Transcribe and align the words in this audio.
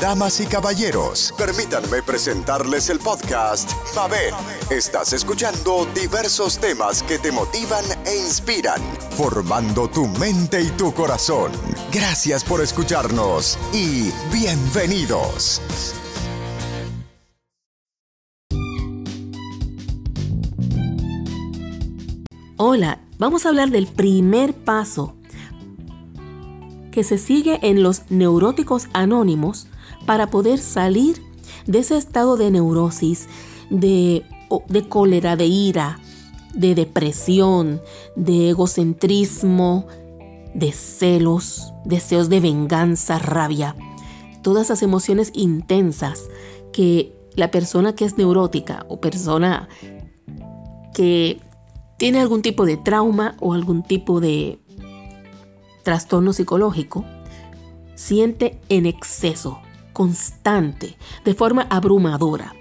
Damas 0.00 0.40
y 0.40 0.46
caballeros, 0.46 1.32
permítanme 1.38 2.02
presentarles 2.02 2.90
el 2.90 2.98
podcast 2.98 3.70
Mabel. 3.94 4.34
Estás 4.68 5.14
escuchando 5.14 5.86
diversos 5.94 6.58
temas 6.58 7.02
que 7.02 7.18
te 7.18 7.32
motivan 7.32 7.84
e 8.04 8.16
inspiran, 8.16 8.82
formando 9.16 9.88
tu 9.88 10.06
mente 10.06 10.60
y 10.60 10.68
tu 10.70 10.92
corazón. 10.92 11.50
Gracias 11.92 12.44
por 12.44 12.60
escucharnos 12.60 13.58
y 13.72 14.10
bienvenidos. 14.30 15.62
Hola, 22.58 23.00
vamos 23.18 23.46
a 23.46 23.48
hablar 23.48 23.70
del 23.70 23.86
primer 23.86 24.52
paso 24.52 25.16
que 26.90 27.04
se 27.04 27.16
sigue 27.18 27.60
en 27.62 27.82
los 27.82 28.10
neuróticos 28.10 28.88
anónimos 28.92 29.68
para 30.06 30.28
poder 30.28 30.58
salir 30.58 31.22
de 31.66 31.80
ese 31.80 31.96
estado 31.96 32.36
de 32.36 32.50
neurosis, 32.50 33.28
de, 33.70 34.24
cólera, 34.88 35.36
de 35.36 35.46
ira, 35.46 35.98
de 36.54 36.74
depresión, 36.74 37.80
de 38.14 38.50
egocentrismo, 38.50 39.86
de 40.54 40.72
celos, 40.72 41.72
deseos 41.84 42.28
de 42.28 42.40
venganza, 42.40 43.18
rabia. 43.18 43.76
Todas 44.42 44.66
esas 44.66 44.82
emociones 44.82 45.32
intensas 45.34 46.28
que 46.72 47.12
la 47.34 47.50
persona 47.50 47.94
que 47.94 48.04
es 48.04 48.16
neurótica 48.16 48.86
o 48.88 49.00
persona 49.00 49.68
que 50.94 51.40
tiene 51.98 52.20
algún 52.20 52.42
tipo 52.42 52.64
de 52.64 52.76
trauma 52.76 53.36
o 53.40 53.52
algún 53.52 53.82
tipo 53.82 54.20
de 54.20 54.58
trastorno 55.82 56.32
psicológico, 56.32 57.04
siente 57.94 58.58
en 58.68 58.86
exceso, 58.86 59.60
constante, 59.96 60.98
de 61.24 61.32
forma 61.32 61.66
abrumadora. 61.70 62.54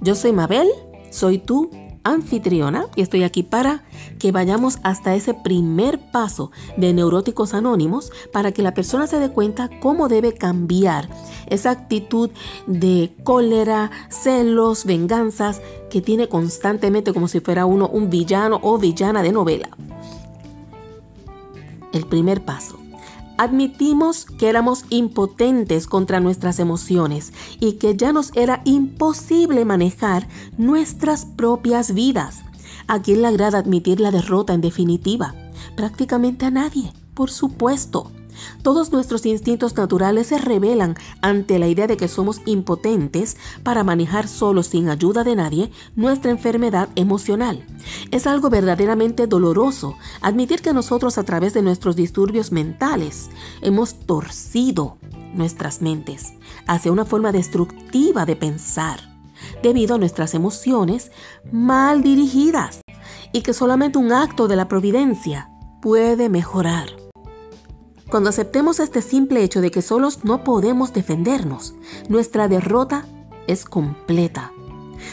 Yo 0.00 0.16
soy 0.16 0.32
Mabel, 0.32 0.66
soy 1.10 1.38
tu 1.38 1.70
anfitriona 2.02 2.86
y 2.96 3.02
estoy 3.02 3.22
aquí 3.22 3.44
para 3.44 3.84
que 4.18 4.32
vayamos 4.32 4.80
hasta 4.82 5.14
ese 5.14 5.32
primer 5.32 6.10
paso 6.10 6.50
de 6.76 6.92
neuróticos 6.92 7.54
anónimos 7.54 8.10
para 8.32 8.50
que 8.50 8.62
la 8.62 8.74
persona 8.74 9.06
se 9.06 9.20
dé 9.20 9.30
cuenta 9.30 9.70
cómo 9.78 10.08
debe 10.08 10.34
cambiar 10.34 11.08
esa 11.46 11.70
actitud 11.70 12.30
de 12.66 13.14
cólera, 13.22 13.92
celos, 14.08 14.86
venganzas 14.86 15.62
que 15.88 16.00
tiene 16.00 16.28
constantemente 16.28 17.12
como 17.12 17.28
si 17.28 17.38
fuera 17.38 17.64
uno 17.64 17.86
un 17.86 18.10
villano 18.10 18.58
o 18.60 18.76
villana 18.76 19.22
de 19.22 19.30
novela 19.30 19.68
el 21.92 22.06
primer 22.06 22.44
paso. 22.44 22.83
Admitimos 23.36 24.26
que 24.26 24.48
éramos 24.48 24.84
impotentes 24.90 25.88
contra 25.88 26.20
nuestras 26.20 26.60
emociones 26.60 27.32
y 27.58 27.74
que 27.74 27.96
ya 27.96 28.12
nos 28.12 28.30
era 28.36 28.62
imposible 28.64 29.64
manejar 29.64 30.28
nuestras 30.56 31.24
propias 31.24 31.94
vidas. 31.94 32.42
¿A 32.86 33.02
quién 33.02 33.22
le 33.22 33.28
agrada 33.28 33.58
admitir 33.58 33.98
la 33.98 34.12
derrota 34.12 34.54
en 34.54 34.60
definitiva? 34.60 35.34
Prácticamente 35.76 36.46
a 36.46 36.50
nadie, 36.50 36.92
por 37.14 37.30
supuesto. 37.30 38.12
Todos 38.62 38.92
nuestros 38.92 39.26
instintos 39.26 39.76
naturales 39.76 40.28
se 40.28 40.38
revelan 40.38 40.96
ante 41.20 41.58
la 41.58 41.68
idea 41.68 41.86
de 41.86 41.96
que 41.96 42.08
somos 42.08 42.40
impotentes 42.46 43.36
para 43.62 43.84
manejar 43.84 44.28
solos 44.28 44.68
sin 44.68 44.88
ayuda 44.88 45.24
de 45.24 45.36
nadie 45.36 45.70
nuestra 45.96 46.30
enfermedad 46.30 46.88
emocional. 46.96 47.64
Es 48.10 48.26
algo 48.26 48.50
verdaderamente 48.50 49.26
doloroso 49.26 49.96
admitir 50.20 50.62
que 50.62 50.72
nosotros 50.72 51.18
a 51.18 51.24
través 51.24 51.54
de 51.54 51.62
nuestros 51.62 51.96
disturbios 51.96 52.52
mentales 52.52 53.30
hemos 53.60 53.94
torcido 54.06 54.98
nuestras 55.34 55.82
mentes 55.82 56.34
hacia 56.66 56.92
una 56.92 57.04
forma 57.04 57.32
destructiva 57.32 58.24
de 58.24 58.36
pensar 58.36 59.00
debido 59.62 59.96
a 59.96 59.98
nuestras 59.98 60.34
emociones 60.34 61.10
mal 61.52 62.02
dirigidas 62.02 62.80
y 63.32 63.42
que 63.42 63.52
solamente 63.52 63.98
un 63.98 64.12
acto 64.12 64.48
de 64.48 64.56
la 64.56 64.68
providencia 64.68 65.50
puede 65.82 66.28
mejorar. 66.28 67.03
Cuando 68.14 68.30
aceptemos 68.30 68.78
este 68.78 69.02
simple 69.02 69.42
hecho 69.42 69.60
de 69.60 69.72
que 69.72 69.82
solos 69.82 70.20
no 70.22 70.44
podemos 70.44 70.92
defendernos, 70.92 71.74
nuestra 72.08 72.46
derrota 72.46 73.06
es 73.48 73.64
completa. 73.64 74.52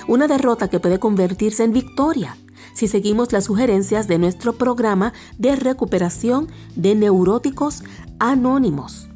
Una 0.07 0.28
derrota 0.28 0.69
que 0.69 0.79
puede 0.79 1.00
convertirse 1.00 1.63
en 1.63 1.73
victoria 1.73 2.38
si 2.75 2.88
seguimos 2.88 3.31
las 3.31 3.45
sugerencias 3.45 4.07
de 4.07 4.19
nuestro 4.19 4.53
programa 4.53 5.13
de 5.40 5.56
recuperación 5.56 6.47
de 6.75 6.94
neuróticos 6.94 7.84
anónimos. 8.19 9.09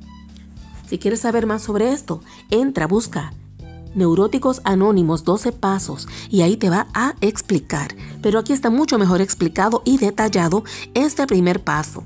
Si 0.89 0.97
quieres 0.97 1.19
saber 1.19 1.45
más 1.45 1.61
sobre 1.61 1.91
esto, 1.91 2.21
entra, 2.49 2.87
busca 2.87 3.33
Neuróticos 3.93 4.61
Anónimos 4.63 5.23
12 5.25 5.51
Pasos 5.51 6.07
y 6.31 6.41
ahí 6.41 6.57
te 6.57 6.71
va 6.71 6.87
a 6.95 7.13
explicar. 7.21 7.95
Pero 8.23 8.39
aquí 8.39 8.51
está 8.51 8.71
mucho 8.71 8.97
mejor 8.97 9.21
explicado 9.21 9.83
y 9.85 9.99
detallado 9.99 10.63
este 10.95 11.27
primer 11.27 11.63
paso. 11.63 12.03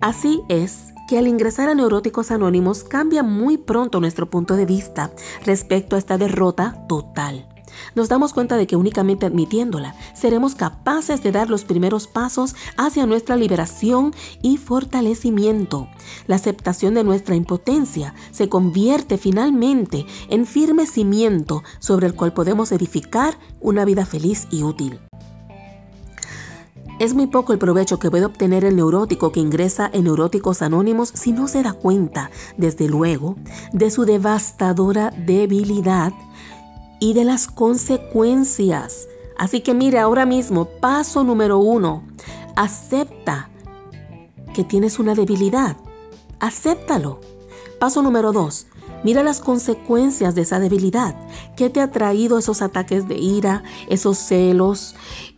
Así 0.00 0.42
es 0.48 0.95
que 1.08 1.18
al 1.18 1.28
ingresar 1.28 1.68
a 1.68 1.74
Neuróticos 1.74 2.30
Anónimos 2.30 2.84
cambia 2.84 3.22
muy 3.22 3.58
pronto 3.58 4.00
nuestro 4.00 4.28
punto 4.28 4.56
de 4.56 4.66
vista 4.66 5.12
respecto 5.44 5.96
a 5.96 5.98
esta 5.98 6.18
derrota 6.18 6.86
total. 6.88 7.46
Nos 7.94 8.08
damos 8.08 8.32
cuenta 8.32 8.56
de 8.56 8.66
que 8.66 8.76
únicamente 8.76 9.26
admitiéndola 9.26 9.94
seremos 10.14 10.54
capaces 10.54 11.22
de 11.22 11.32
dar 11.32 11.50
los 11.50 11.64
primeros 11.64 12.06
pasos 12.06 12.54
hacia 12.76 13.06
nuestra 13.06 13.36
liberación 13.36 14.14
y 14.42 14.56
fortalecimiento. 14.56 15.88
La 16.26 16.36
aceptación 16.36 16.94
de 16.94 17.04
nuestra 17.04 17.34
impotencia 17.34 18.14
se 18.30 18.48
convierte 18.48 19.18
finalmente 19.18 20.06
en 20.28 20.46
firme 20.46 20.86
cimiento 20.86 21.62
sobre 21.78 22.06
el 22.06 22.14
cual 22.14 22.32
podemos 22.32 22.72
edificar 22.72 23.38
una 23.60 23.84
vida 23.84 24.06
feliz 24.06 24.46
y 24.50 24.62
útil. 24.62 25.00
Es 26.98 27.12
muy 27.12 27.26
poco 27.26 27.52
el 27.52 27.58
provecho 27.58 27.98
que 27.98 28.10
puede 28.10 28.24
obtener 28.24 28.64
el 28.64 28.76
neurótico 28.76 29.30
que 29.30 29.40
ingresa 29.40 29.90
en 29.92 30.04
neuróticos 30.04 30.62
anónimos 30.62 31.10
si 31.10 31.30
no 31.30 31.46
se 31.46 31.62
da 31.62 31.74
cuenta, 31.74 32.30
desde 32.56 32.88
luego, 32.88 33.36
de 33.72 33.90
su 33.90 34.06
devastadora 34.06 35.10
debilidad 35.10 36.14
y 36.98 37.12
de 37.12 37.24
las 37.24 37.48
consecuencias. 37.48 39.08
Así 39.36 39.60
que 39.60 39.74
mire 39.74 39.98
ahora 39.98 40.24
mismo, 40.24 40.64
paso 40.80 41.22
número 41.22 41.58
uno, 41.58 42.02
acepta 42.56 43.50
que 44.54 44.64
tienes 44.64 44.98
una 44.98 45.14
debilidad. 45.14 45.76
Acéptalo. 46.40 47.20
Paso 47.78 48.00
número 48.00 48.32
dos, 48.32 48.68
Mira 49.04 49.22
las 49.22 49.40
consecuencias 49.40 50.34
de 50.34 50.40
esa 50.40 50.58
debilidad. 50.58 51.14
¿Qué 51.56 51.70
te 51.70 51.80
ha 51.80 51.92
traído 51.92 52.38
esos 52.38 52.62
ataques 52.62 53.06
de 53.06 53.16
ira, 53.16 53.62
esos 53.88 54.18
celos, 54.18 54.96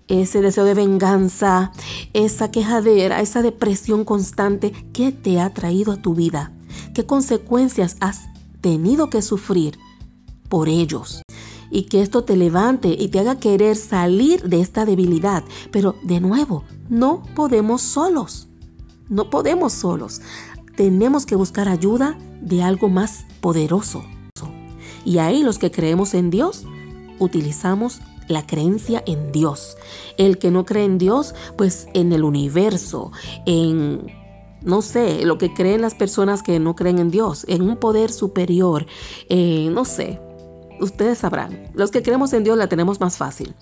ese 0.09 0.41
deseo 0.41 0.65
de 0.65 0.75
venganza, 0.75 1.73
esa 2.13 2.51
quejadera, 2.51 3.21
esa 3.21 3.43
depresión 3.43 4.05
constante, 4.05 4.73
¿qué 4.93 5.13
te 5.13 5.41
ha 5.41 5.53
traído 5.53 5.93
a 5.93 5.97
tu 5.97 6.15
vida? 6.15 6.53
¿Qué 6.95 7.07
consecuencias 7.07 7.97
has 8.01 8.29
tenido 8.61 9.11
que 9.11 9.23
sufrir 9.23 9.79
por 10.49 10.69
ellos? 10.69 11.23
Y 11.71 11.83
que 11.83 12.01
esto 12.01 12.25
te 12.25 12.37
levante 12.37 12.89
y 12.99 13.09
te 13.09 13.19
haga 13.19 13.39
querer 13.39 13.77
salir 13.77 14.43
de 14.43 14.61
esta 14.61 14.87
debilidad. 14.87 15.45
Pero 15.71 15.97
de 16.03 16.21
nuevo, 16.21 16.65
no 16.89 17.23
podemos 17.35 17.83
solos. 17.83 18.49
No 19.11 19.29
podemos 19.29 19.75
solos. 19.75 20.23
Tenemos 20.77 21.27
que 21.27 21.37
buscar 21.37 21.69
ayuda 21.69 22.19
de 22.41 22.63
algo 22.63 22.89
más 22.89 23.27
poderoso. 23.41 24.03
Y 25.05 25.19
ahí 25.19 25.43
los 25.43 25.59
que 25.59 25.71
creemos 25.71 26.15
en 26.15 26.31
Dios, 26.31 26.65
utilizamos 27.19 28.01
la 28.28 28.47
creencia 28.47 29.03
en 29.06 29.33
Dios. 29.33 29.77
El 30.16 30.39
que 30.39 30.50
no 30.50 30.65
cree 30.65 30.84
en 30.84 30.99
Dios, 30.99 31.34
pues 31.56 31.89
en 31.94 32.12
el 32.12 32.25
universo, 32.25 33.11
en, 33.47 34.06
no 34.62 34.83
sé, 34.83 35.25
lo 35.25 35.39
que 35.39 35.53
creen 35.53 35.81
las 35.81 35.94
personas 35.94 36.43
que 36.43 36.61
no 36.61 36.77
creen 36.77 36.99
en 36.99 37.11
Dios, 37.11 37.44
en 37.49 37.62
un 37.62 37.77
poder 37.77 38.12
superior, 38.12 38.87
eh, 39.28 39.69
no 39.72 39.84
sé, 39.84 40.21
ustedes 40.80 41.19
sabrán. 41.19 41.71
Los 41.75 41.91
que 41.91 42.03
creemos 42.03 42.33
en 42.33 42.45
Dios 42.45 42.57
la 42.57 42.69
tenemos 42.69 43.01
más 43.01 43.16
fácil. 43.16 43.54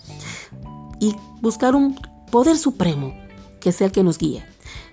Y 0.98 1.14
buscar 1.40 1.74
un 1.74 1.98
poder 2.30 2.56
supremo 2.56 3.14
que 3.60 3.72
sea 3.72 3.86
el 3.86 3.92
que 3.92 4.02
nos 4.02 4.18
guíe. 4.18 4.44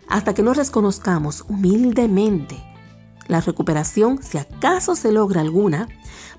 Hasta 0.08 0.34
que 0.34 0.44
nos 0.44 0.58
reconozcamos 0.58 1.46
humildemente, 1.48 2.62
la 3.28 3.42
recuperación, 3.42 4.22
si 4.22 4.38
acaso 4.38 4.96
se 4.96 5.12
logra 5.12 5.42
alguna, 5.42 5.88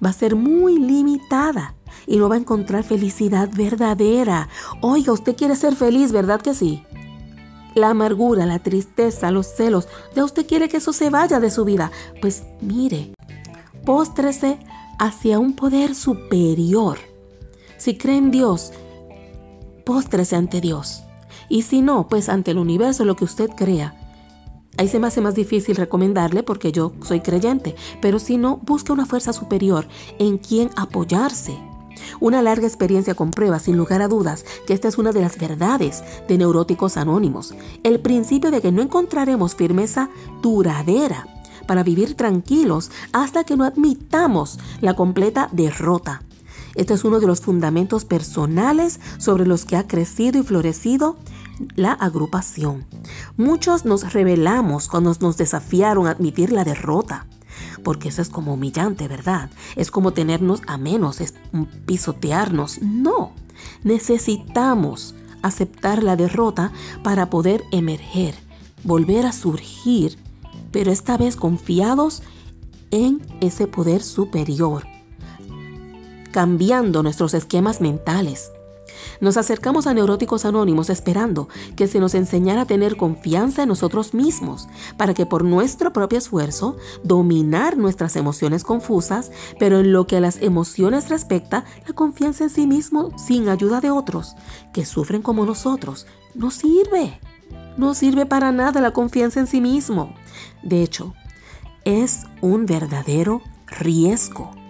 va 0.04 0.10
a 0.10 0.14
ser 0.14 0.36
muy 0.36 0.78
limitada 0.78 1.74
y 2.06 2.16
no 2.16 2.28
va 2.28 2.34
a 2.36 2.38
encontrar 2.38 2.84
felicidad 2.84 3.48
verdadera. 3.52 4.48
Oiga, 4.80 5.12
usted 5.12 5.36
quiere 5.36 5.56
ser 5.56 5.74
feliz, 5.76 6.12
¿verdad 6.12 6.40
que 6.40 6.54
sí? 6.54 6.82
La 7.74 7.90
amargura, 7.90 8.46
la 8.46 8.58
tristeza, 8.58 9.30
los 9.30 9.46
celos, 9.46 9.88
ya 10.14 10.24
usted 10.24 10.46
quiere 10.46 10.68
que 10.68 10.76
eso 10.76 10.92
se 10.92 11.10
vaya 11.10 11.40
de 11.40 11.50
su 11.50 11.64
vida. 11.64 11.90
Pues 12.20 12.44
mire, 12.60 13.14
póstrese 13.84 14.58
hacia 14.98 15.38
un 15.38 15.56
poder 15.56 15.94
superior. 15.94 16.98
Si 17.78 17.96
cree 17.96 18.16
en 18.16 18.30
Dios, 18.30 18.72
póstrese 19.84 20.36
ante 20.36 20.60
Dios. 20.60 21.02
Y 21.48 21.62
si 21.62 21.82
no, 21.82 22.08
pues 22.08 22.28
ante 22.28 22.52
el 22.52 22.58
universo, 22.58 23.04
lo 23.04 23.16
que 23.16 23.24
usted 23.24 23.50
crea. 23.50 24.03
Ahí 24.76 24.88
se 24.88 24.98
me 24.98 25.06
hace 25.06 25.20
más 25.20 25.34
difícil 25.34 25.76
recomendarle 25.76 26.42
porque 26.42 26.72
yo 26.72 26.92
soy 27.02 27.20
creyente, 27.20 27.76
pero 28.00 28.18
si 28.18 28.36
no, 28.36 28.56
busca 28.58 28.92
una 28.92 29.06
fuerza 29.06 29.32
superior 29.32 29.86
en 30.18 30.38
quien 30.38 30.70
apoyarse. 30.76 31.56
Una 32.20 32.42
larga 32.42 32.66
experiencia 32.66 33.14
comprueba, 33.14 33.58
sin 33.60 33.76
lugar 33.76 34.02
a 34.02 34.08
dudas, 34.08 34.44
que 34.66 34.74
esta 34.74 34.88
es 34.88 34.98
una 34.98 35.12
de 35.12 35.20
las 35.20 35.38
verdades 35.38 36.02
de 36.28 36.38
neuróticos 36.38 36.96
anónimos. 36.96 37.54
El 37.82 38.00
principio 38.00 38.50
de 38.50 38.60
que 38.60 38.72
no 38.72 38.82
encontraremos 38.82 39.54
firmeza 39.54 40.10
duradera 40.42 41.28
para 41.66 41.82
vivir 41.82 42.14
tranquilos 42.14 42.90
hasta 43.12 43.44
que 43.44 43.56
no 43.56 43.64
admitamos 43.64 44.58
la 44.80 44.94
completa 44.94 45.48
derrota. 45.52 46.22
Este 46.74 46.94
es 46.94 47.04
uno 47.04 47.20
de 47.20 47.26
los 47.26 47.40
fundamentos 47.40 48.04
personales 48.04 48.98
sobre 49.18 49.46
los 49.46 49.64
que 49.64 49.76
ha 49.76 49.86
crecido 49.86 50.40
y 50.40 50.42
florecido 50.42 51.16
la 51.76 51.92
agrupación. 51.92 52.86
Muchos 53.36 53.84
nos 53.84 54.12
rebelamos 54.12 54.88
cuando 54.88 55.14
nos 55.20 55.36
desafiaron 55.36 56.06
a 56.06 56.10
admitir 56.10 56.52
la 56.52 56.64
derrota, 56.64 57.26
porque 57.82 58.08
eso 58.08 58.22
es 58.22 58.28
como 58.28 58.54
humillante, 58.54 59.08
¿verdad? 59.08 59.50
Es 59.76 59.90
como 59.90 60.12
tenernos 60.12 60.62
a 60.66 60.78
menos, 60.78 61.20
es 61.20 61.34
pisotearnos. 61.86 62.80
No, 62.82 63.32
necesitamos 63.82 65.14
aceptar 65.42 66.02
la 66.02 66.16
derrota 66.16 66.72
para 67.02 67.30
poder 67.30 67.64
emerger, 67.70 68.34
volver 68.82 69.26
a 69.26 69.32
surgir, 69.32 70.18
pero 70.72 70.90
esta 70.90 71.16
vez 71.16 71.36
confiados 71.36 72.22
en 72.90 73.20
ese 73.40 73.66
poder 73.66 74.02
superior, 74.02 74.84
cambiando 76.32 77.02
nuestros 77.02 77.34
esquemas 77.34 77.80
mentales 77.80 78.50
nos 79.20 79.36
acercamos 79.36 79.86
a 79.86 79.94
Neuróticos 79.94 80.44
Anónimos 80.44 80.90
esperando 80.90 81.48
que 81.76 81.86
se 81.86 82.00
nos 82.00 82.14
enseñara 82.14 82.62
a 82.62 82.66
tener 82.66 82.96
confianza 82.96 83.62
en 83.62 83.68
nosotros 83.68 84.14
mismos, 84.14 84.68
para 84.96 85.14
que 85.14 85.26
por 85.26 85.44
nuestro 85.44 85.92
propio 85.92 86.18
esfuerzo 86.18 86.76
dominar 87.02 87.76
nuestras 87.76 88.16
emociones 88.16 88.64
confusas, 88.64 89.30
pero 89.58 89.80
en 89.80 89.92
lo 89.92 90.06
que 90.06 90.16
a 90.16 90.20
las 90.20 90.40
emociones 90.42 91.08
respecta, 91.08 91.64
la 91.86 91.94
confianza 91.94 92.44
en 92.44 92.50
sí 92.50 92.66
mismo 92.66 93.10
sin 93.18 93.48
ayuda 93.48 93.80
de 93.80 93.90
otros, 93.90 94.34
que 94.72 94.84
sufren 94.84 95.22
como 95.22 95.44
nosotros, 95.44 96.06
no 96.34 96.50
sirve. 96.50 97.20
No 97.76 97.94
sirve 97.94 98.24
para 98.24 98.52
nada 98.52 98.80
la 98.80 98.92
confianza 98.92 99.40
en 99.40 99.46
sí 99.46 99.60
mismo. 99.60 100.14
De 100.62 100.82
hecho, 100.82 101.12
es 101.84 102.24
un 102.40 102.66
verdadero 102.66 103.42
riesgo. 103.66 104.63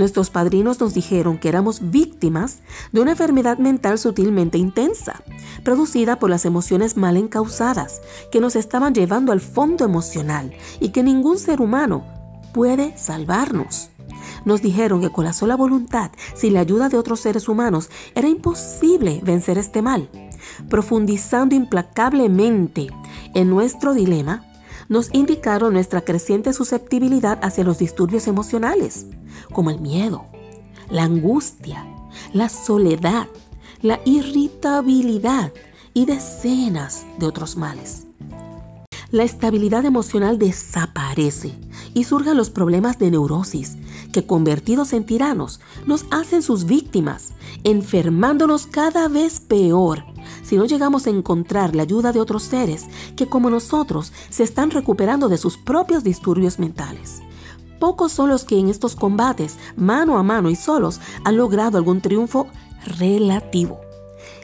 Nuestros 0.00 0.30
padrinos 0.30 0.80
nos 0.80 0.94
dijeron 0.94 1.36
que 1.36 1.50
éramos 1.50 1.90
víctimas 1.90 2.60
de 2.90 3.02
una 3.02 3.10
enfermedad 3.10 3.58
mental 3.58 3.98
sutilmente 3.98 4.56
intensa, 4.56 5.22
producida 5.62 6.18
por 6.18 6.30
las 6.30 6.46
emociones 6.46 6.96
mal 6.96 7.18
encausadas, 7.18 8.00
que 8.32 8.40
nos 8.40 8.56
estaban 8.56 8.94
llevando 8.94 9.30
al 9.30 9.42
fondo 9.42 9.84
emocional 9.84 10.54
y 10.80 10.88
que 10.88 11.02
ningún 11.02 11.38
ser 11.38 11.60
humano 11.60 12.06
puede 12.54 12.96
salvarnos. 12.96 13.90
Nos 14.46 14.62
dijeron 14.62 15.02
que 15.02 15.10
con 15.10 15.26
la 15.26 15.34
sola 15.34 15.54
voluntad, 15.54 16.12
sin 16.34 16.54
la 16.54 16.60
ayuda 16.60 16.88
de 16.88 16.96
otros 16.96 17.20
seres 17.20 17.46
humanos, 17.46 17.90
era 18.14 18.26
imposible 18.26 19.20
vencer 19.22 19.58
este 19.58 19.82
mal. 19.82 20.08
Profundizando 20.70 21.54
implacablemente 21.54 22.86
en 23.34 23.50
nuestro 23.50 23.92
dilema, 23.92 24.46
nos 24.88 25.10
indicaron 25.12 25.74
nuestra 25.74 26.00
creciente 26.00 26.54
susceptibilidad 26.54 27.38
hacia 27.42 27.64
los 27.64 27.78
disturbios 27.78 28.26
emocionales, 28.28 29.06
como 29.52 29.70
el 29.70 29.80
miedo, 29.80 30.26
la 30.90 31.04
angustia, 31.04 31.86
la 32.32 32.48
soledad, 32.48 33.28
la 33.82 34.00
irritabilidad 34.04 35.52
y 35.94 36.06
decenas 36.06 37.06
de 37.18 37.26
otros 37.26 37.56
males. 37.56 38.06
La 39.10 39.24
estabilidad 39.24 39.84
emocional 39.84 40.38
desaparece 40.38 41.58
y 41.94 42.04
surgen 42.04 42.36
los 42.36 42.50
problemas 42.50 42.98
de 42.98 43.10
neurosis, 43.10 43.76
que 44.12 44.24
convertidos 44.24 44.92
en 44.92 45.04
tiranos 45.04 45.60
nos 45.86 46.04
hacen 46.10 46.42
sus 46.42 46.64
víctimas, 46.64 47.32
enfermándonos 47.64 48.66
cada 48.66 49.08
vez 49.08 49.40
peor 49.40 50.04
si 50.42 50.56
no 50.56 50.64
llegamos 50.64 51.06
a 51.06 51.10
encontrar 51.10 51.74
la 51.74 51.82
ayuda 51.82 52.12
de 52.12 52.20
otros 52.20 52.44
seres 52.44 52.86
que 53.16 53.26
como 53.26 53.50
nosotros 53.50 54.12
se 54.30 54.42
están 54.42 54.70
recuperando 54.70 55.28
de 55.28 55.38
sus 55.38 55.56
propios 55.56 56.04
disturbios 56.04 56.58
mentales. 56.58 57.20
Pocos 57.80 58.12
son 58.12 58.28
los 58.28 58.44
que 58.44 58.58
en 58.58 58.68
estos 58.68 58.94
combates, 58.94 59.56
mano 59.74 60.18
a 60.18 60.22
mano 60.22 60.50
y 60.50 60.54
solos, 60.54 61.00
han 61.24 61.38
logrado 61.38 61.78
algún 61.78 62.02
triunfo 62.02 62.46
relativo. 62.98 63.80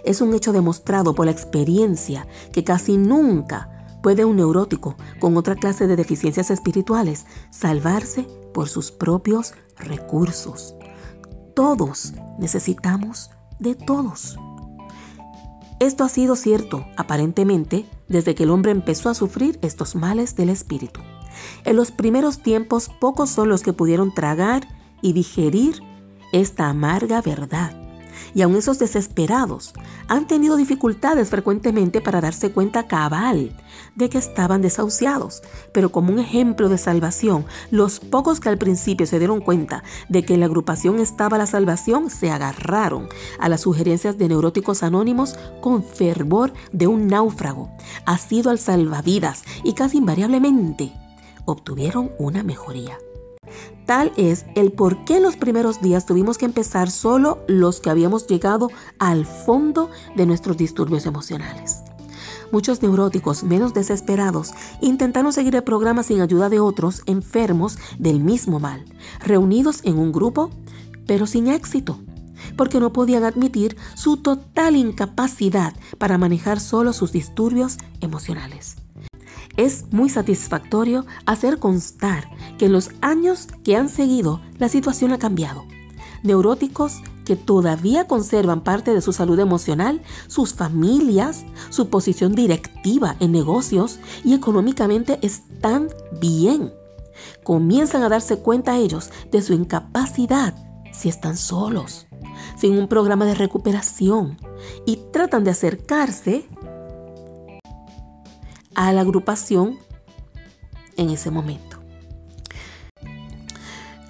Es 0.04 0.22
un 0.22 0.34
hecho 0.34 0.52
demostrado 0.52 1.14
por 1.14 1.26
la 1.26 1.32
experiencia 1.32 2.26
que 2.50 2.64
casi 2.64 2.96
nunca 2.96 3.70
puede 4.02 4.24
un 4.24 4.36
neurótico 4.36 4.96
con 5.20 5.36
otra 5.36 5.54
clase 5.54 5.86
de 5.86 5.96
deficiencias 5.96 6.50
espirituales 6.50 7.26
salvarse 7.50 8.26
por 8.54 8.68
sus 8.68 8.90
propios 8.90 9.52
recursos. 9.76 10.74
Todos 11.54 12.14
necesitamos 12.38 13.30
de 13.58 13.74
todos. 13.74 14.38
Esto 15.78 16.04
ha 16.04 16.08
sido 16.08 16.36
cierto, 16.36 16.86
aparentemente, 16.96 17.84
desde 18.08 18.34
que 18.34 18.44
el 18.44 18.50
hombre 18.50 18.70
empezó 18.70 19.10
a 19.10 19.14
sufrir 19.14 19.58
estos 19.60 19.94
males 19.94 20.36
del 20.36 20.48
espíritu. 20.48 21.00
En 21.64 21.76
los 21.76 21.90
primeros 21.90 22.42
tiempos 22.42 22.88
pocos 23.00 23.30
son 23.30 23.48
los 23.48 23.62
que 23.62 23.72
pudieron 23.72 24.12
tragar 24.14 24.68
y 25.02 25.12
digerir 25.12 25.82
esta 26.32 26.68
amarga 26.68 27.20
verdad 27.22 27.86
y 28.36 28.42
aun 28.42 28.54
esos 28.56 28.78
desesperados 28.78 29.72
han 30.08 30.26
tenido 30.26 30.56
dificultades 30.56 31.30
frecuentemente 31.30 32.02
para 32.02 32.20
darse 32.20 32.52
cuenta 32.52 32.86
cabal 32.86 33.56
de 33.94 34.10
que 34.10 34.18
estaban 34.18 34.60
desahuciados. 34.60 35.42
Pero 35.72 35.90
como 35.90 36.12
un 36.12 36.18
ejemplo 36.18 36.68
de 36.68 36.76
salvación, 36.76 37.46
los 37.70 37.98
pocos 37.98 38.38
que 38.38 38.50
al 38.50 38.58
principio 38.58 39.06
se 39.06 39.18
dieron 39.18 39.40
cuenta 39.40 39.84
de 40.10 40.24
que 40.24 40.34
en 40.34 40.40
la 40.40 40.46
agrupación 40.46 41.00
estaba 41.00 41.38
la 41.38 41.46
salvación 41.46 42.10
se 42.10 42.30
agarraron 42.30 43.08
a 43.38 43.48
las 43.48 43.62
sugerencias 43.62 44.18
de 44.18 44.28
neuróticos 44.28 44.82
anónimos 44.82 45.36
con 45.62 45.82
fervor 45.82 46.52
de 46.72 46.86
un 46.86 47.06
náufrago, 47.06 47.70
sido 48.18 48.50
al 48.50 48.58
salvavidas 48.58 49.44
y 49.64 49.72
casi 49.74 49.98
invariablemente 49.98 50.92
obtuvieron 51.46 52.12
una 52.18 52.42
mejoría. 52.42 52.98
Tal 53.86 54.12
es 54.16 54.44
el 54.56 54.72
por 54.72 55.04
qué 55.04 55.20
los 55.20 55.36
primeros 55.36 55.80
días 55.80 56.06
tuvimos 56.06 56.38
que 56.38 56.44
empezar 56.44 56.90
solo 56.90 57.38
los 57.46 57.80
que 57.80 57.90
habíamos 57.90 58.26
llegado 58.26 58.70
al 58.98 59.24
fondo 59.24 59.90
de 60.16 60.26
nuestros 60.26 60.56
disturbios 60.56 61.06
emocionales. 61.06 61.82
Muchos 62.52 62.82
neuróticos 62.82 63.42
menos 63.42 63.74
desesperados 63.74 64.52
intentaron 64.80 65.32
seguir 65.32 65.54
el 65.54 65.64
programa 65.64 66.02
sin 66.02 66.20
ayuda 66.20 66.48
de 66.48 66.60
otros 66.60 67.02
enfermos 67.06 67.78
del 67.98 68.20
mismo 68.20 68.60
mal, 68.60 68.84
reunidos 69.20 69.80
en 69.84 69.98
un 69.98 70.12
grupo, 70.12 70.50
pero 71.06 71.26
sin 71.26 71.48
éxito, 71.48 71.98
porque 72.56 72.80
no 72.80 72.92
podían 72.92 73.24
admitir 73.24 73.76
su 73.94 74.16
total 74.16 74.76
incapacidad 74.76 75.74
para 75.98 76.18
manejar 76.18 76.60
solo 76.60 76.92
sus 76.92 77.12
disturbios 77.12 77.78
emocionales. 78.00 78.76
Es 79.56 79.86
muy 79.90 80.08
satisfactorio 80.08 81.06
hacer 81.24 81.58
constar 81.58 82.30
que 82.58 82.66
en 82.66 82.72
los 82.72 82.90
años 83.00 83.48
que 83.64 83.76
han 83.76 83.88
seguido 83.88 84.40
la 84.58 84.68
situación 84.68 85.12
ha 85.12 85.18
cambiado. 85.18 85.64
Neuróticos 86.22 87.02
que 87.24 87.36
todavía 87.36 88.06
conservan 88.06 88.62
parte 88.62 88.94
de 88.94 89.00
su 89.00 89.12
salud 89.12 89.38
emocional, 89.38 90.02
sus 90.28 90.54
familias, 90.54 91.44
su 91.70 91.88
posición 91.88 92.34
directiva 92.34 93.16
en 93.20 93.32
negocios 93.32 93.98
y 94.24 94.34
económicamente 94.34 95.18
están 95.22 95.88
bien. 96.20 96.72
Comienzan 97.42 98.02
a 98.02 98.08
darse 98.08 98.38
cuenta 98.38 98.76
ellos 98.76 99.10
de 99.32 99.42
su 99.42 99.54
incapacidad 99.54 100.54
si 100.96 101.08
están 101.08 101.36
solos, 101.36 102.06
sin 102.56 102.78
un 102.78 102.88
programa 102.88 103.26
de 103.26 103.34
recuperación, 103.34 104.38
y 104.86 104.96
tratan 105.12 105.44
de 105.44 105.50
acercarse 105.50 106.48
a 108.76 108.92
la 108.92 109.00
agrupación 109.00 109.78
en 110.96 111.10
ese 111.10 111.32
momento. 111.32 111.78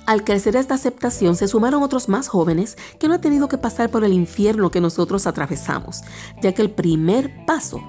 Al 0.06 0.22
crecer 0.22 0.54
esta 0.54 0.74
aceptación 0.74 1.34
se 1.34 1.48
sumaron 1.48 1.82
otros 1.82 2.08
más 2.08 2.28
jóvenes 2.28 2.76
que 3.00 3.08
no 3.08 3.14
han 3.14 3.20
tenido 3.20 3.48
que 3.48 3.58
pasar 3.58 3.90
por 3.90 4.04
el 4.04 4.12
infierno 4.12 4.70
que 4.70 4.80
nosotros 4.80 5.26
atravesamos, 5.26 6.02
ya 6.40 6.52
que 6.52 6.62
el 6.62 6.70
primer 6.70 7.44
paso 7.44 7.80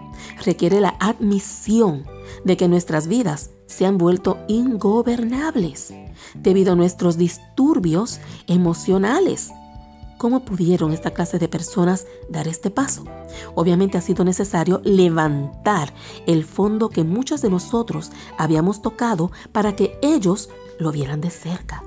requiere 0.43 0.81
la 0.81 0.95
admisión 0.99 2.05
de 2.43 2.57
que 2.57 2.67
nuestras 2.67 3.07
vidas 3.07 3.51
se 3.67 3.85
han 3.85 3.99
vuelto 3.99 4.39
ingobernables 4.47 5.93
debido 6.33 6.73
a 6.73 6.75
nuestros 6.75 7.17
disturbios 7.17 8.19
emocionales 8.47 9.51
¿Cómo 10.17 10.43
pudieron 10.43 10.93
esta 10.93 11.11
clase 11.11 11.37
de 11.37 11.47
personas 11.47 12.07
dar 12.29 12.47
este 12.47 12.71
paso? 12.71 13.05
Obviamente 13.53 13.97
ha 13.97 14.01
sido 14.01 14.25
necesario 14.25 14.81
levantar 14.83 15.93
el 16.25 16.43
fondo 16.43 16.89
que 16.89 17.03
muchos 17.03 17.41
de 17.41 17.51
nosotros 17.51 18.11
habíamos 18.37 18.81
tocado 18.81 19.31
para 19.51 19.75
que 19.75 19.99
ellos 20.01 20.49
lo 20.79 20.91
vieran 20.91 21.21
de 21.21 21.29
cerca. 21.29 21.83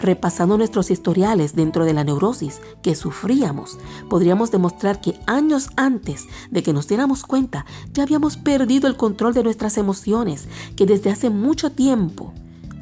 Repasando 0.00 0.56
nuestros 0.56 0.92
historiales 0.92 1.56
dentro 1.56 1.84
de 1.84 1.94
la 1.94 2.04
neurosis 2.04 2.60
que 2.80 2.94
sufríamos, 2.94 3.78
podríamos 4.08 4.52
demostrar 4.52 5.00
que 5.00 5.18
años 5.26 5.68
antes 5.76 6.26
de 6.52 6.62
que 6.62 6.72
nos 6.72 6.86
diéramos 6.86 7.24
cuenta 7.24 7.66
ya 7.92 8.04
habíamos 8.04 8.36
perdido 8.36 8.86
el 8.86 8.96
control 8.96 9.34
de 9.34 9.42
nuestras 9.42 9.78
emociones, 9.78 10.46
que 10.76 10.86
desde 10.86 11.10
hace 11.10 11.28
mucho 11.28 11.72
tiempo 11.72 12.32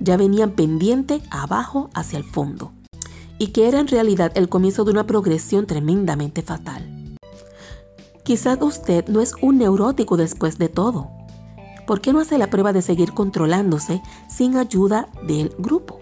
ya 0.00 0.18
venían 0.18 0.50
pendiente 0.50 1.22
abajo 1.30 1.88
hacia 1.94 2.18
el 2.18 2.24
fondo, 2.24 2.72
y 3.38 3.48
que 3.48 3.68
era 3.68 3.80
en 3.80 3.88
realidad 3.88 4.32
el 4.34 4.48
comienzo 4.48 4.84
de 4.84 4.92
una 4.92 5.06
progresión 5.06 5.66
tremendamente 5.66 6.42
fatal. 6.42 7.16
Quizás 8.24 8.58
usted 8.60 9.06
no 9.08 9.20
es 9.20 9.34
un 9.42 9.58
neurótico 9.58 10.16
después 10.16 10.58
de 10.58 10.68
todo. 10.68 11.10
¿Por 11.86 12.00
qué 12.00 12.12
no 12.12 12.20
hace 12.20 12.38
la 12.38 12.50
prueba 12.50 12.72
de 12.72 12.82
seguir 12.82 13.12
controlándose 13.12 14.00
sin 14.28 14.56
ayuda 14.56 15.08
del 15.26 15.54
grupo? 15.58 16.00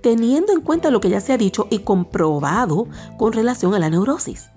teniendo 0.00 0.52
en 0.52 0.60
cuenta 0.60 0.90
lo 0.90 1.00
que 1.00 1.08
ya 1.08 1.20
se 1.20 1.32
ha 1.32 1.38
dicho 1.38 1.66
y 1.70 1.80
comprobado 1.80 2.88
con 3.18 3.32
relación 3.32 3.74
a 3.74 3.78
la 3.78 3.90
neurosis. 3.90 4.50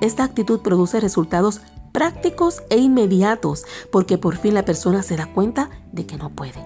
Esta 0.00 0.24
actitud 0.24 0.60
produce 0.60 1.00
resultados 1.00 1.60
prácticos 1.92 2.62
e 2.70 2.78
inmediatos 2.78 3.64
porque 3.90 4.18
por 4.18 4.36
fin 4.36 4.54
la 4.54 4.64
persona 4.64 5.02
se 5.02 5.16
da 5.16 5.32
cuenta 5.32 5.70
de 5.92 6.06
que 6.06 6.16
no 6.16 6.30
puede. 6.30 6.64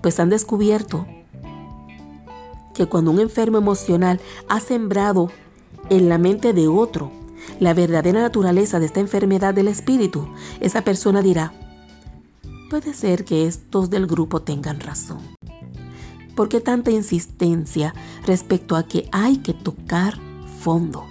Pues 0.00 0.20
han 0.20 0.30
descubierto 0.30 1.06
que 2.74 2.86
cuando 2.86 3.10
un 3.10 3.20
enfermo 3.20 3.58
emocional 3.58 4.20
ha 4.48 4.60
sembrado 4.60 5.30
en 5.88 6.08
la 6.08 6.18
mente 6.18 6.52
de 6.52 6.68
otro 6.68 7.10
la 7.58 7.74
verdadera 7.74 8.20
naturaleza 8.20 8.78
de 8.78 8.86
esta 8.86 9.00
enfermedad 9.00 9.54
del 9.54 9.68
espíritu, 9.68 10.28
esa 10.60 10.82
persona 10.82 11.22
dirá, 11.22 11.52
puede 12.68 12.94
ser 12.94 13.24
que 13.24 13.46
estos 13.46 13.90
del 13.90 14.06
grupo 14.06 14.42
tengan 14.42 14.80
razón. 14.80 15.18
¿Por 16.34 16.48
qué 16.48 16.60
tanta 16.60 16.90
insistencia 16.90 17.94
respecto 18.24 18.76
a 18.76 18.84
que 18.84 19.08
hay 19.12 19.38
que 19.38 19.52
tocar 19.52 20.18
fondo? 20.60 21.06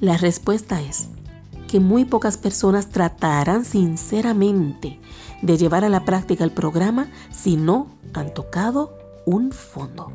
La 0.00 0.16
respuesta 0.16 0.80
es 0.80 1.08
que 1.68 1.80
muy 1.80 2.04
pocas 2.04 2.36
personas 2.36 2.88
tratarán 2.88 3.64
sinceramente 3.64 4.98
de 5.42 5.56
llevar 5.56 5.84
a 5.84 5.88
la 5.88 6.04
práctica 6.04 6.42
el 6.42 6.50
programa 6.50 7.08
si 7.30 7.56
no 7.56 7.88
han 8.14 8.32
tocado 8.32 8.97
un 9.28 9.52
fondo. 9.52 10.12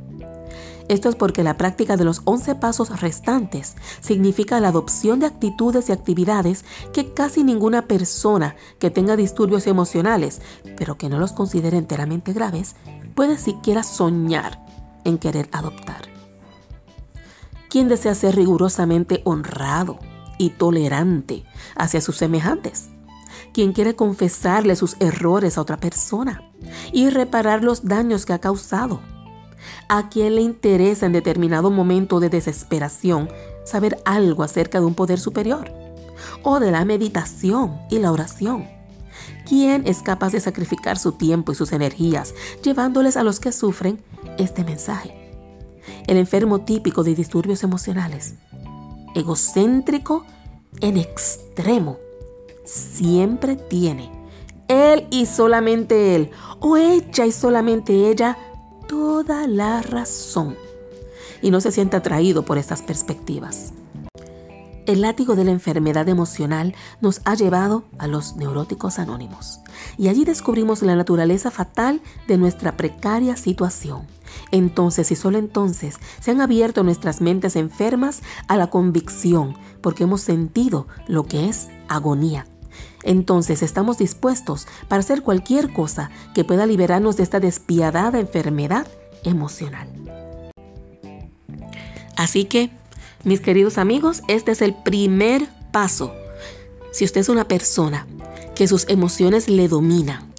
Esto 0.89 1.10
es 1.10 1.15
porque 1.15 1.43
la 1.43 1.55
práctica 1.58 1.96
de 1.96 2.03
los 2.03 2.22
11 2.25 2.55
pasos 2.55 3.00
restantes 3.00 3.75
significa 4.01 4.60
la 4.60 4.67
adopción 4.70 5.20
de 5.20 5.27
actitudes 5.27 5.88
y 5.88 5.91
actividades 5.93 6.65
que 6.91 7.13
casi 7.13 7.43
ninguna 7.43 7.88
persona 7.88 8.55
que 8.79 8.89
tenga 8.89 9.15
disturbios 9.15 9.65
emocionales, 9.67 10.41
pero 10.75 10.98
que 10.98 11.10
no 11.10 11.20
los 11.20 11.32
considere 11.32 11.77
enteramente 11.77 12.34
graves, 12.34 12.75
puede 13.15 13.38
siquiera 13.38 13.84
soñar 13.84 14.65
en 15.05 15.17
querer 15.17 15.48
adoptar. 15.51 16.10
¿Quién 17.70 17.88
desea 17.88 18.13
ser 18.13 18.36
rigurosamente 18.36 19.22
honrado 19.24 20.00
y 20.38 20.50
tolerante 20.51 21.46
hacia 21.75 22.01
sus 22.01 22.17
semejantes? 22.17 22.92
¿Quién 23.53 23.72
quiere 23.72 23.95
confesarle 23.95 24.75
sus 24.75 24.95
errores 25.00 25.57
a 25.57 25.62
otra 25.62 25.77
persona 25.77 26.41
y 26.91 27.10
reparar 27.10 27.63
los 27.63 27.86
daños 27.86 28.25
que 28.25 28.33
ha 28.33 28.39
causado? 28.39 29.00
¿A 29.88 30.10
quién 30.10 30.36
le 30.36 30.41
interesa 30.41 31.05
en 31.05 31.13
determinado 31.13 31.69
momento 31.69 32.19
de 32.19 32.29
desesperación 32.29 33.29
saber 33.63 34.00
algo 34.05 34.43
acerca 34.43 34.79
de 34.79 34.86
un 34.86 34.95
poder 34.95 35.19
superior? 35.19 35.72
¿O 36.41 36.60
de 36.60 36.72
la 36.72 36.83
meditación 36.83 37.79
y 37.91 38.00
la 38.00 38.12
oración? 38.12 38.67
¿Quién 39.48 39.86
es 39.86 40.01
capaz 40.01 40.31
de 40.31 40.39
sacrificar 40.39 40.98
su 40.98 41.12
tiempo 41.12 41.51
y 41.51 41.55
sus 41.55 41.74
energías 41.74 42.33
llevándoles 42.63 43.17
a 43.17 43.24
los 43.24 43.39
que 43.39 43.51
sufren 43.51 44.01
este 44.38 44.63
mensaje? 44.63 45.31
El 46.07 46.17
enfermo 46.17 46.62
típico 46.62 47.03
de 47.03 47.13
disturbios 47.13 47.63
emocionales, 47.63 48.36
egocéntrico 49.13 50.25
en 50.81 50.98
extremo, 50.98 51.98
siempre 52.63 53.55
tiene, 53.55 54.12
él 54.67 55.08
y 55.12 55.25
solamente 55.25 56.15
él, 56.15 56.32
o 56.60 56.77
ella 56.77 57.25
y 57.25 57.32
solamente 57.32 58.10
ella, 58.10 58.38
toda 58.88 59.48
la 59.48 59.82
razón. 59.82 60.55
Y 61.41 61.51
no 61.51 61.60
se 61.62 61.72
siente 61.72 61.98
atraído 61.98 62.43
por 62.46 62.58
estas 62.58 62.82
perspectivas. 62.82 63.74
El 64.86 65.01
látigo 65.01 65.36
de 65.36 65.46
la 65.46 65.51
enfermedad 65.51 66.10
emocional 66.10 66.75
nos 67.00 67.22
ha 67.24 67.36
llevado 67.36 67.86
a 68.00 68.08
los 68.08 68.36
neuróticos 68.36 69.00
anónimos 69.00 69.62
y 69.98 70.10
allí 70.10 70.25
descubrimos 70.25 70.82
la 70.82 70.96
naturaleza 70.96 71.51
fatal 71.51 72.01
de 72.27 72.38
nuestra 72.38 72.75
precaria 72.75 73.38
situación. 73.38 74.01
Entonces 74.51 75.10
y 75.12 75.15
solo 75.15 75.38
entonces 75.38 76.00
se 76.20 76.32
han 76.32 76.41
abierto 76.41 76.84
nuestras 76.84 77.22
mentes 77.22 77.55
enfermas 77.55 78.24
a 78.48 78.58
la 78.58 78.67
convicción 78.67 79.55
porque 79.79 80.03
hemos 80.03 80.22
sentido 80.22 80.88
lo 81.08 81.27
que 81.27 81.48
es 81.48 81.70
agonía. 81.88 82.46
Entonces 83.03 83.62
estamos 83.62 83.98
dispuestos 83.98 84.67
para 84.88 85.01
hacer 85.01 85.22
cualquier 85.22 85.72
cosa 85.74 86.10
que 86.33 86.43
pueda 86.43 86.65
liberarnos 86.65 87.17
de 87.17 87.24
esta 87.24 87.39
despiadada 87.39 88.19
enfermedad 88.19 88.88
emocional. 89.24 89.88
Así 92.15 92.45
que 92.45 92.72
mis 93.24 93.41
queridos 93.41 93.77
amigos, 93.77 94.22
este 94.27 94.51
es 94.51 94.62
el 94.62 94.74
primer 94.74 95.48
paso. 95.72 96.13
Si 96.91 97.05
usted 97.05 97.22
es 97.22 97.29
una 97.29 97.48
persona 97.48 98.05
que 98.55 98.67
sus 98.67 98.88
emociones 98.89 99.50
le 99.50 99.67
dominan, 99.67 100.33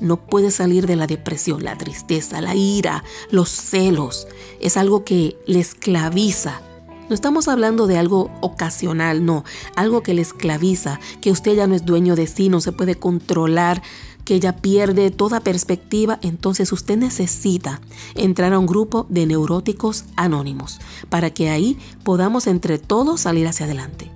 no 0.00 0.16
puede 0.26 0.50
salir 0.50 0.86
de 0.86 0.96
la 0.96 1.06
depresión, 1.06 1.64
la 1.64 1.76
tristeza, 1.76 2.40
la 2.40 2.54
ira, 2.54 3.02
los 3.30 3.48
celos. 3.48 4.28
Es 4.60 4.76
algo 4.76 5.04
que 5.04 5.36
le 5.46 5.58
esclaviza. 5.58 6.60
No 7.08 7.14
estamos 7.14 7.48
hablando 7.48 7.86
de 7.86 7.98
algo 7.98 8.30
ocasional, 8.40 9.24
no, 9.24 9.44
algo 9.76 10.02
que 10.02 10.14
le 10.14 10.22
esclaviza, 10.22 11.00
que 11.20 11.30
usted 11.30 11.54
ya 11.54 11.66
no 11.66 11.74
es 11.74 11.84
dueño 11.84 12.16
de 12.16 12.26
sí, 12.26 12.48
no 12.48 12.60
se 12.60 12.72
puede 12.72 12.96
controlar, 12.96 13.82
que 14.24 14.34
ella 14.34 14.56
pierde 14.56 15.10
toda 15.10 15.40
perspectiva, 15.40 16.18
entonces 16.20 16.70
usted 16.70 16.98
necesita 16.98 17.80
entrar 18.14 18.52
a 18.52 18.58
un 18.58 18.66
grupo 18.66 19.06
de 19.08 19.24
neuróticos 19.24 20.04
anónimos 20.16 20.80
para 21.08 21.30
que 21.30 21.48
ahí 21.48 21.78
podamos 22.04 22.46
entre 22.46 22.78
todos 22.78 23.22
salir 23.22 23.48
hacia 23.48 23.64
adelante. 23.64 24.10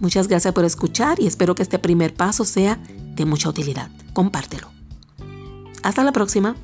Muchas 0.00 0.26
gracias 0.26 0.54
por 0.54 0.64
escuchar 0.64 1.20
y 1.20 1.26
espero 1.26 1.54
que 1.54 1.62
este 1.62 1.78
primer 1.78 2.14
paso 2.14 2.46
sea 2.46 2.80
de 3.14 3.26
mucha 3.26 3.50
utilidad. 3.50 3.90
Compártelo. 4.14 4.70
Hasta 5.82 6.02
la 6.02 6.12
próxima. 6.12 6.56